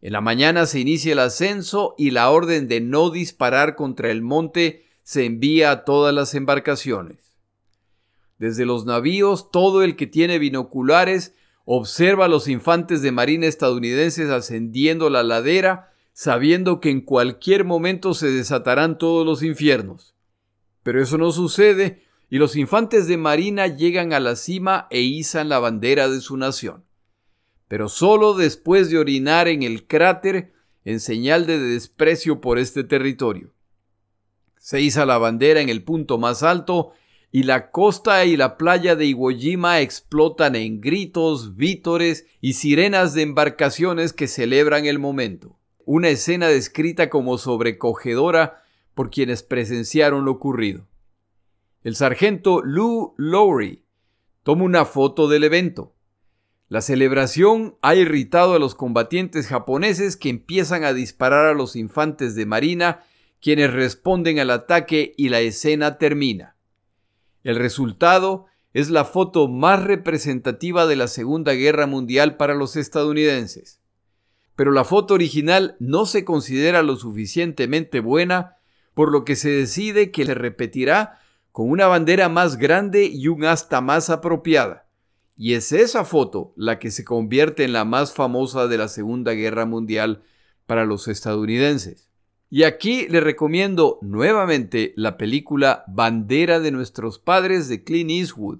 [0.00, 4.20] En la mañana se inicia el ascenso y la orden de no disparar contra el
[4.20, 7.38] monte se envía a todas las embarcaciones.
[8.38, 14.30] Desde los navíos, todo el que tiene binoculares observa a los infantes de marina estadounidenses
[14.30, 20.14] ascendiendo la ladera sabiendo que en cualquier momento se desatarán todos los infiernos.
[20.82, 25.48] Pero eso no sucede y los infantes de marina llegan a la cima e izan
[25.48, 26.84] la bandera de su nación.
[27.68, 30.52] Pero solo después de orinar en el cráter
[30.84, 33.54] en señal de desprecio por este territorio.
[34.58, 36.92] Se iza la bandera en el punto más alto
[37.32, 43.14] y la costa y la playa de Iwo Jima explotan en gritos, vítores y sirenas
[43.14, 48.62] de embarcaciones que celebran el momento una escena descrita como sobrecogedora
[48.94, 50.86] por quienes presenciaron lo ocurrido.
[51.82, 53.84] El sargento Lou Lowry
[54.42, 55.94] toma una foto del evento.
[56.68, 62.34] La celebración ha irritado a los combatientes japoneses que empiezan a disparar a los infantes
[62.34, 63.04] de marina,
[63.40, 66.56] quienes responden al ataque y la escena termina.
[67.44, 73.82] El resultado es la foto más representativa de la Segunda Guerra Mundial para los estadounidenses
[74.56, 78.58] pero la foto original no se considera lo suficientemente buena,
[78.94, 81.18] por lo que se decide que se repetirá
[81.50, 84.86] con una bandera más grande y un asta más apropiada.
[85.36, 89.32] Y es esa foto la que se convierte en la más famosa de la Segunda
[89.32, 90.22] Guerra Mundial
[90.66, 92.10] para los estadounidenses.
[92.54, 98.58] Y aquí le recomiendo nuevamente la película Bandera de nuestros padres de Clint Eastwood,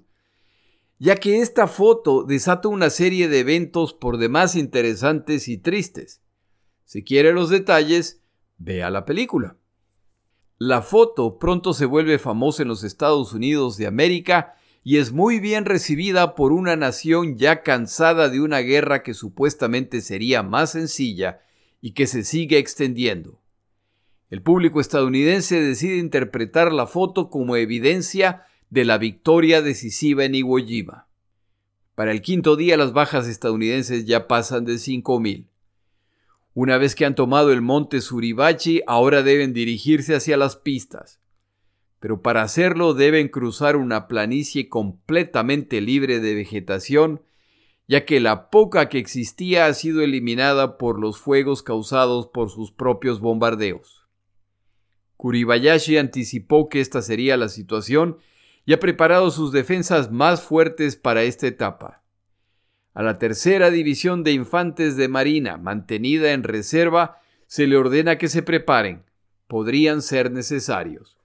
[0.98, 6.22] ya que esta foto desata una serie de eventos por demás interesantes y tristes.
[6.86, 8.22] Si quiere los detalles,
[8.56, 9.58] vea la película.
[10.56, 15.38] La foto pronto se vuelve famosa en los Estados Unidos de América y es muy
[15.38, 21.42] bien recibida por una nación ya cansada de una guerra que supuestamente sería más sencilla
[21.82, 23.41] y que se sigue extendiendo.
[24.32, 30.56] El público estadounidense decide interpretar la foto como evidencia de la victoria decisiva en Iwo
[30.56, 31.06] Jima.
[31.94, 35.48] Para el quinto día las bajas estadounidenses ya pasan de 5.000.
[36.54, 41.20] Una vez que han tomado el monte Suribachi, ahora deben dirigirse hacia las pistas.
[42.00, 47.20] Pero para hacerlo deben cruzar una planicie completamente libre de vegetación,
[47.86, 52.72] ya que la poca que existía ha sido eliminada por los fuegos causados por sus
[52.72, 54.01] propios bombardeos.
[55.22, 58.18] Kuribayashi anticipó que esta sería la situación
[58.64, 62.02] y ha preparado sus defensas más fuertes para esta etapa.
[62.92, 68.26] A la tercera división de infantes de marina, mantenida en reserva, se le ordena que
[68.26, 69.04] se preparen.
[69.46, 71.20] Podrían ser necesarios.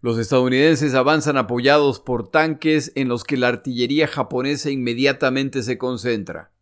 [0.00, 6.52] Los estadounidenses avanzan apoyados por tanques en los que la artillería japonesa inmediatamente se concentra.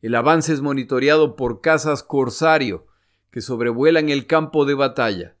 [0.00, 2.86] El avance es monitoreado por cazas corsario
[3.32, 5.36] que sobrevuelan el campo de batalla.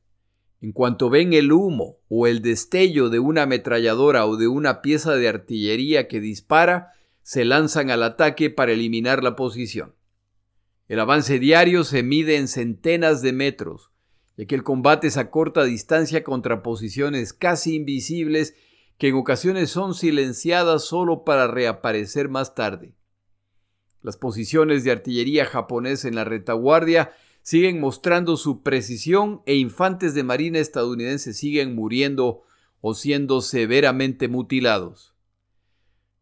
[0.60, 5.14] En cuanto ven el humo o el destello de una ametralladora o de una pieza
[5.14, 6.92] de artillería que dispara,
[7.22, 9.94] se lanzan al ataque para eliminar la posición.
[10.88, 13.90] El avance diario se mide en centenas de metros,
[14.36, 18.54] ya que el combate es a corta distancia contra posiciones casi invisibles
[18.98, 22.94] que en ocasiones son silenciadas solo para reaparecer más tarde.
[24.02, 27.12] Las posiciones de artillería japonesa en la retaguardia
[27.42, 32.42] siguen mostrando su precisión e infantes de marina estadounidenses siguen muriendo
[32.80, 35.14] o siendo severamente mutilados.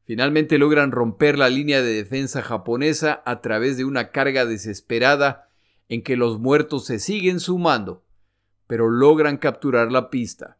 [0.05, 5.51] Finalmente logran romper la línea de defensa japonesa a través de una carga desesperada
[5.89, 8.05] en que los muertos se siguen sumando,
[8.67, 10.59] pero logran capturar la pista.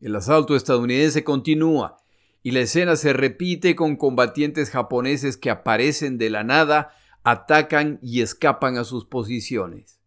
[0.00, 1.98] El asalto estadounidense continúa
[2.42, 8.20] y la escena se repite con combatientes japoneses que aparecen de la nada, atacan y
[8.22, 10.00] escapan a sus posiciones.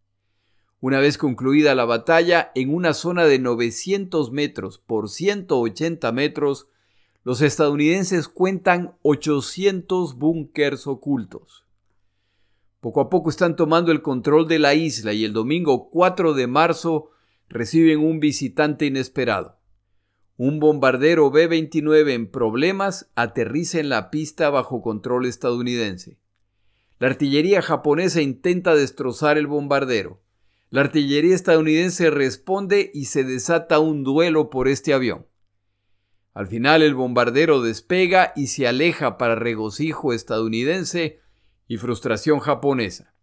[0.80, 6.68] Una vez concluida la batalla, en una zona de 900 metros por 180 metros,
[7.24, 11.64] los estadounidenses cuentan 800 búnkers ocultos.
[12.80, 16.46] Poco a poco están tomando el control de la isla y el domingo 4 de
[16.46, 17.10] marzo
[17.48, 19.58] reciben un visitante inesperado.
[20.36, 26.18] Un bombardero B-29 en problemas aterriza en la pista bajo control estadounidense.
[26.98, 30.22] La artillería japonesa intenta destrozar el bombardero.
[30.70, 35.26] La artillería estadounidense responde y se desata un duelo por este avión.
[36.32, 41.20] Al final el bombardero despega y se aleja para regocijo estadounidense
[41.68, 43.14] y frustración japonesa.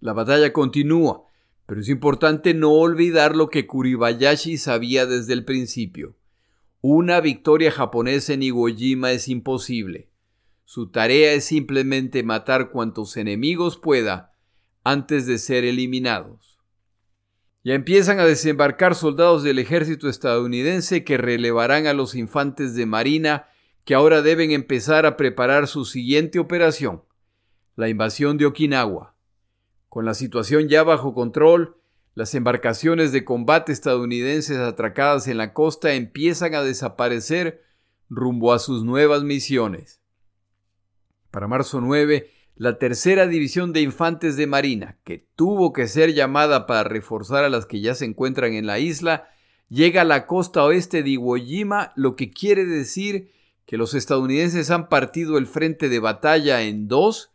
[0.00, 1.24] La batalla continúa,
[1.66, 6.16] pero es importante no olvidar lo que Kuribayashi sabía desde el principio.
[6.80, 10.08] Una victoria japonesa en Iwo Jima es imposible.
[10.68, 14.32] Su tarea es simplemente matar cuantos enemigos pueda
[14.82, 16.58] antes de ser eliminados.
[17.62, 23.46] Ya empiezan a desembarcar soldados del ejército estadounidense que relevarán a los infantes de marina
[23.84, 27.04] que ahora deben empezar a preparar su siguiente operación,
[27.76, 29.14] la invasión de Okinawa.
[29.88, 31.76] Con la situación ya bajo control,
[32.16, 37.62] las embarcaciones de combate estadounidenses atracadas en la costa empiezan a desaparecer
[38.08, 40.00] rumbo a sus nuevas misiones.
[41.36, 46.66] Para marzo 9, la tercera división de infantes de marina, que tuvo que ser llamada
[46.66, 49.28] para reforzar a las que ya se encuentran en la isla,
[49.68, 53.32] llega a la costa oeste de Iwo Jima, lo que quiere decir
[53.66, 57.32] que los estadounidenses han partido el frente de batalla en dos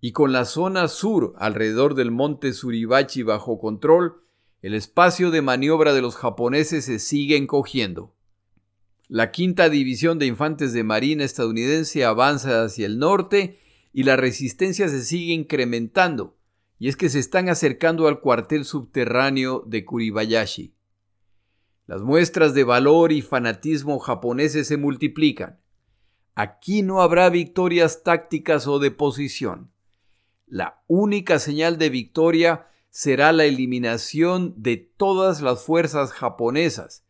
[0.00, 4.22] y con la zona sur alrededor del monte Suribachi bajo control,
[4.62, 8.14] el espacio de maniobra de los japoneses se sigue encogiendo.
[9.14, 13.58] La quinta división de infantes de marina estadounidense avanza hacia el norte
[13.92, 16.38] y la resistencia se sigue incrementando,
[16.78, 20.74] y es que se están acercando al cuartel subterráneo de Kuribayashi.
[21.86, 25.60] Las muestras de valor y fanatismo japoneses se multiplican.
[26.34, 29.70] Aquí no habrá victorias tácticas o de posición.
[30.46, 37.04] La única señal de victoria será la eliminación de todas las fuerzas japonesas,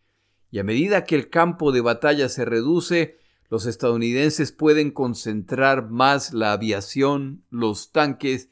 [0.53, 6.35] y a medida que el campo de batalla se reduce, los estadounidenses pueden concentrar más
[6.35, 8.51] la aviación, los tanques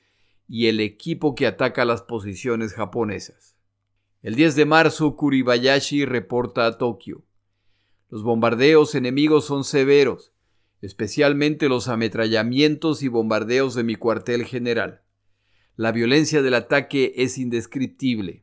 [0.49, 3.55] y el equipo que ataca las posiciones japonesas.
[4.23, 7.23] El 10 de marzo, Kuribayashi reporta a Tokio.
[8.09, 10.33] Los bombardeos enemigos son severos,
[10.81, 15.03] especialmente los ametrallamientos y bombardeos de mi cuartel general.
[15.77, 18.43] La violencia del ataque es indescriptible.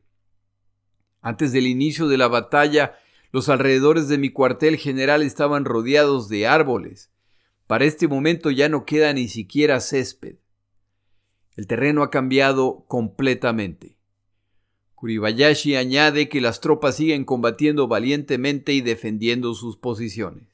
[1.20, 2.94] Antes del inicio de la batalla,
[3.30, 7.10] los alrededores de mi cuartel general estaban rodeados de árboles.
[7.66, 10.36] Para este momento ya no queda ni siquiera césped.
[11.56, 13.98] El terreno ha cambiado completamente.
[14.94, 20.48] Kuribayashi añade que las tropas siguen combatiendo valientemente y defendiendo sus posiciones.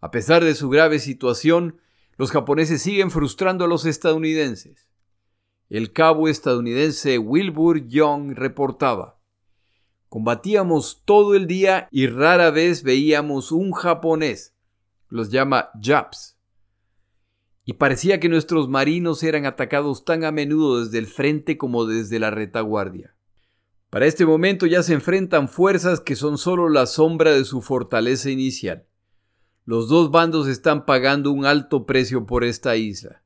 [0.00, 1.80] A pesar de su grave situación,
[2.18, 4.88] los japoneses siguen frustrando a los estadounidenses.
[5.70, 9.21] El cabo estadounidense Wilbur Young reportaba
[10.12, 14.54] Combatíamos todo el día y rara vez veíamos un japonés.
[15.08, 16.36] Los llama Japs.
[17.64, 22.18] Y parecía que nuestros marinos eran atacados tan a menudo desde el frente como desde
[22.18, 23.16] la retaguardia.
[23.88, 28.28] Para este momento ya se enfrentan fuerzas que son solo la sombra de su fortaleza
[28.28, 28.84] inicial.
[29.64, 33.22] Los dos bandos están pagando un alto precio por esta isla.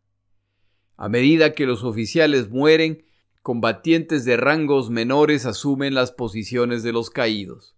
[0.96, 3.05] A medida que los oficiales mueren,
[3.46, 7.76] combatientes de rangos menores asumen las posiciones de los caídos.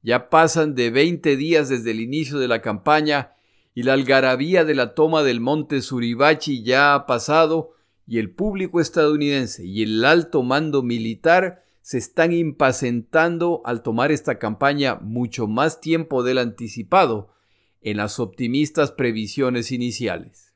[0.00, 3.32] Ya pasan de 20 días desde el inicio de la campaña
[3.74, 7.72] y la algarabía de la toma del monte Suribachi ya ha pasado
[8.06, 14.38] y el público estadounidense y el alto mando militar se están impacientando al tomar esta
[14.38, 17.34] campaña mucho más tiempo del anticipado
[17.80, 20.54] en las optimistas previsiones iniciales.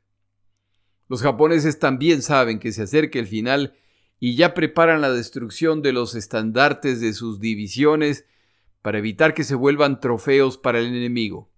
[1.08, 3.74] Los japoneses también saben que se acerca el final
[4.20, 8.26] y ya preparan la destrucción de los estandartes de sus divisiones
[8.82, 11.50] para evitar que se vuelvan trofeos para el enemigo.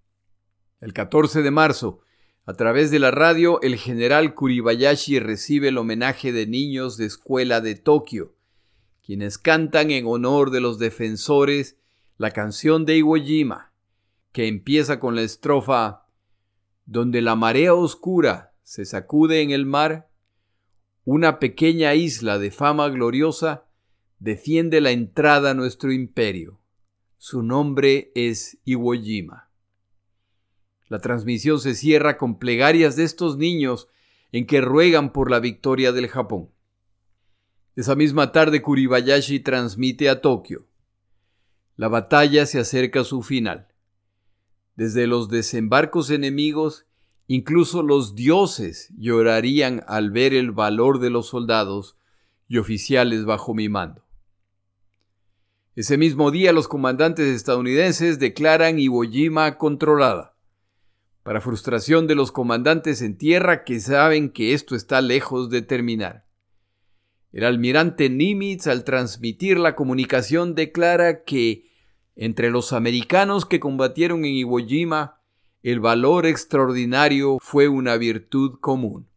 [0.79, 1.99] El 14 de marzo,
[2.45, 7.61] a través de la radio, el general Kuribayashi recibe el homenaje de niños de escuela
[7.61, 8.35] de Tokio,
[9.01, 11.77] quienes cantan en honor de los defensores
[12.17, 13.73] la canción de Iwo Jima,
[14.31, 16.05] que empieza con la estrofa
[16.85, 20.09] Donde la marea oscura se sacude en el mar,
[21.05, 23.65] una pequeña isla de fama gloriosa
[24.19, 26.61] defiende la entrada a nuestro imperio.
[27.17, 29.49] Su nombre es Iwo Jima.
[30.87, 33.87] La transmisión se cierra con plegarias de estos niños
[34.31, 36.49] en que ruegan por la victoria del Japón.
[37.75, 40.67] Esa misma tarde Kuribayashi transmite a Tokio.
[41.75, 43.67] La batalla se acerca a su final.
[44.75, 46.85] Desde los desembarcos enemigos,
[47.27, 51.97] incluso los dioses llorarían al ver el valor de los soldados
[52.47, 54.05] y oficiales bajo mi mando.
[55.75, 60.33] Ese mismo día los comandantes estadounidenses declaran Iwo Jima controlada
[61.23, 66.25] para frustración de los comandantes en tierra que saben que esto está lejos de terminar.
[67.31, 71.71] El almirante Nimitz al transmitir la comunicación declara que
[72.15, 75.22] entre los americanos que combatieron en Iwo Jima,
[75.63, 79.07] el valor extraordinario fue una virtud común.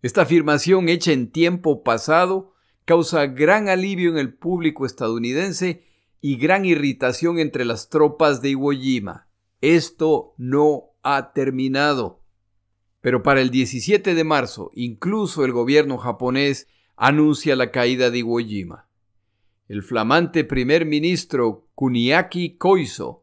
[0.00, 2.54] Esta afirmación hecha en tiempo pasado
[2.86, 5.84] causa gran alivio en el público estadounidense
[6.22, 9.28] y gran irritación entre las tropas de Iwo Jima.
[9.60, 12.22] Esto no ha terminado.
[13.02, 18.38] Pero para el 17 de marzo, incluso el gobierno japonés anuncia la caída de Iwo
[18.38, 18.88] Jima.
[19.68, 23.21] El flamante primer ministro Kuniaki Koiso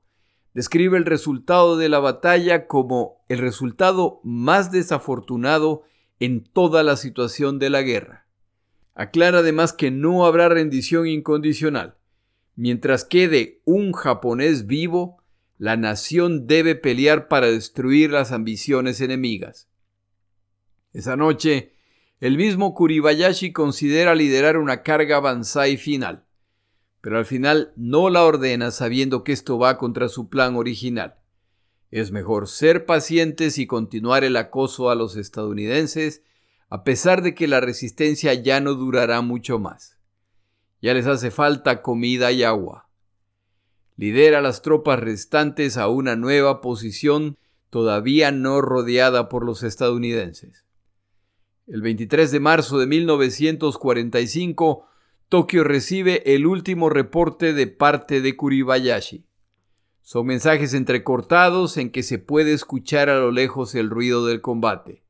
[0.59, 5.83] describe el resultado de la batalla como el resultado más desafortunado
[6.19, 8.27] en toda la situación de la guerra.
[8.93, 11.95] Aclara además que no habrá rendición incondicional.
[12.57, 15.23] Mientras quede un japonés vivo,
[15.57, 19.69] la nación debe pelear para destruir las ambiciones enemigas.
[20.91, 21.71] Esa noche,
[22.19, 26.25] el mismo Kuribayashi considera liderar una carga Banzai final,
[27.01, 31.15] pero al final no la ordena sabiendo que esto va contra su plan original.
[31.91, 36.23] Es mejor ser pacientes y continuar el acoso a los estadounidenses,
[36.69, 39.97] a pesar de que la resistencia ya no durará mucho más.
[40.81, 42.89] Ya les hace falta comida y agua
[43.99, 47.37] lidera las tropas restantes a una nueva posición
[47.69, 50.63] todavía no rodeada por los estadounidenses.
[51.67, 54.87] El 23 de marzo de 1945,
[55.29, 59.27] Tokio recibe el último reporte de parte de Kuribayashi.
[60.01, 65.03] Son mensajes entrecortados en que se puede escuchar a lo lejos el ruido del combate.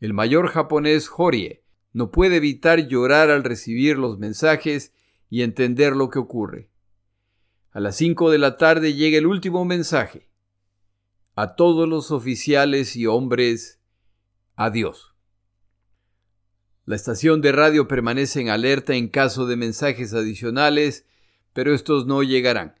[0.00, 4.92] El mayor japonés Horie no puede evitar llorar al recibir los mensajes
[5.30, 6.68] y entender lo que ocurre.
[7.70, 10.28] A las 5 de la tarde llega el último mensaje.
[11.36, 13.80] A todos los oficiales y hombres,
[14.56, 15.09] adiós.
[16.86, 21.06] La estación de radio permanece en alerta en caso de mensajes adicionales,
[21.52, 22.76] pero estos no llegarán.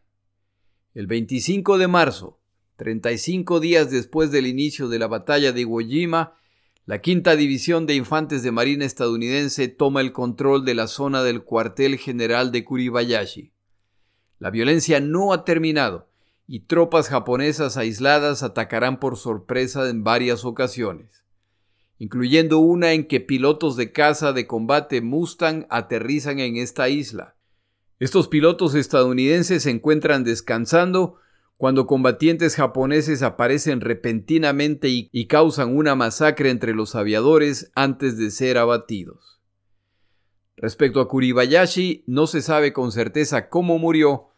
[0.94, 2.40] El 25 de marzo,
[2.76, 6.34] 35 días después del inicio de la batalla de Iwo Jima,
[6.86, 11.44] la quinta división de infantes de marina estadounidense toma el control de la zona del
[11.44, 13.52] cuartel general de Kuribayashi.
[14.40, 16.08] La violencia no ha terminado
[16.48, 21.19] y tropas japonesas aisladas atacarán por sorpresa en varias ocasiones,
[22.00, 27.36] incluyendo una en que pilotos de caza de combate Mustang aterrizan en esta isla.
[27.98, 31.16] Estos pilotos estadounidenses se encuentran descansando
[31.58, 38.30] cuando combatientes japoneses aparecen repentinamente y, y, causan una masacre entre los aviadores antes de
[38.30, 39.42] ser abatidos.
[40.56, 44.28] Respecto a Kuribayashi, no se sabe con certeza cómo murió,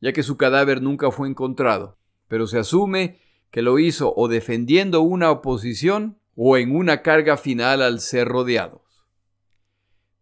[0.00, 1.98] ya que su cadáver nunca fue encontrado,
[2.28, 3.18] pero se asume
[3.50, 9.04] que lo hizo o defendiendo una oposición o en una carga final al ser rodeados.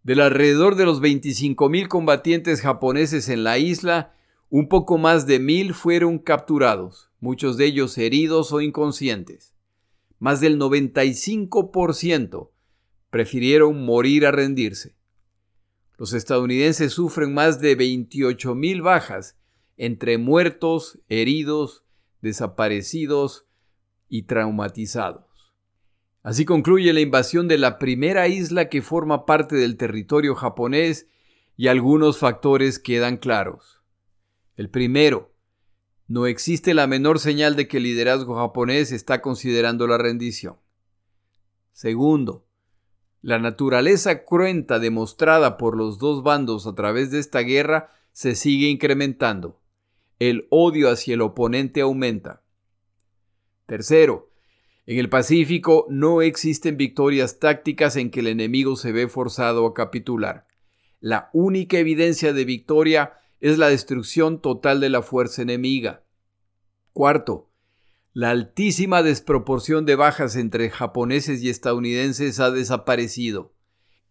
[0.02, 4.14] Del alrededor de los 25.000 combatientes japoneses en la isla,
[4.48, 9.54] un poco más de mil fueron capturados, muchos de ellos heridos o inconscientes.
[10.18, 12.48] Más del 95%
[13.10, 14.96] prefirieron morir a rendirse.
[15.98, 19.36] Los estadounidenses sufren más de 28.000 bajas
[19.76, 21.84] entre muertos, heridos,
[22.22, 23.44] desaparecidos
[24.08, 25.26] y traumatizados.
[26.26, 31.06] Así concluye la invasión de la primera isla que forma parte del territorio japonés
[31.56, 33.80] y algunos factores quedan claros.
[34.56, 35.32] El primero,
[36.08, 40.56] no existe la menor señal de que el liderazgo japonés está considerando la rendición.
[41.70, 42.44] Segundo,
[43.22, 48.66] la naturaleza cruenta demostrada por los dos bandos a través de esta guerra se sigue
[48.66, 49.60] incrementando.
[50.18, 52.42] El odio hacia el oponente aumenta.
[53.66, 54.32] Tercero,
[54.86, 59.74] en el Pacífico no existen victorias tácticas en que el enemigo se ve forzado a
[59.74, 60.46] capitular.
[61.00, 66.04] La única evidencia de victoria es la destrucción total de la fuerza enemiga.
[66.92, 67.50] Cuarto,
[68.12, 73.52] la altísima desproporción de bajas entre japoneses y estadounidenses ha desaparecido.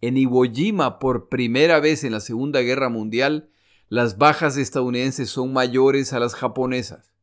[0.02, 3.50] En Iwo Jima, por primera vez en la Segunda Guerra Mundial,
[3.88, 7.15] las bajas estadounidenses son mayores a las japonesas.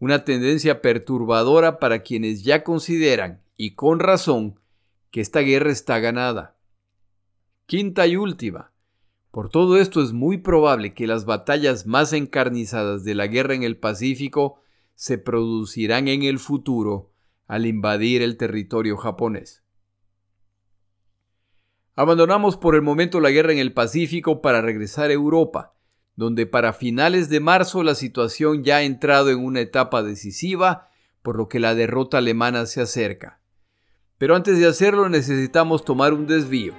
[0.00, 4.60] Una tendencia perturbadora para quienes ya consideran, y con razón,
[5.10, 6.56] que esta guerra está ganada.
[7.66, 8.72] Quinta y última.
[9.30, 13.62] Por todo esto es muy probable que las batallas más encarnizadas de la guerra en
[13.62, 14.60] el Pacífico
[14.94, 17.12] se producirán en el futuro
[17.46, 19.62] al invadir el territorio japonés.
[21.94, 25.74] Abandonamos por el momento la guerra en el Pacífico para regresar a Europa,
[26.18, 30.88] donde para finales de marzo la situación ya ha entrado en una etapa decisiva,
[31.22, 33.38] por lo que la derrota alemana se acerca.
[34.18, 36.72] Pero antes de hacerlo necesitamos tomar un desvío.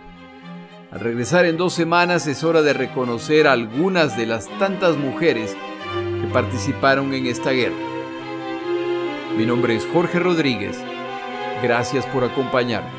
[0.92, 5.56] Al regresar en dos semanas es hora de reconocer a algunas de las tantas mujeres
[6.22, 7.78] que participaron en esta guerra.
[9.38, 10.78] Mi nombre es Jorge Rodríguez.
[11.64, 12.99] Gracias por acompañarme.